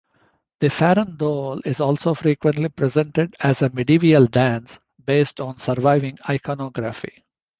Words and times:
The 0.61 0.69
farandole 0.69 1.61
is 1.63 1.79
also 1.79 2.15
frequently 2.15 2.69
presented 2.69 3.35
as 3.39 3.61
a 3.61 3.69
medieval 3.69 4.25
dance, 4.25 4.79
based 5.05 5.39
on 5.39 5.57
surviving 5.57 6.17
iconography. 6.27 7.21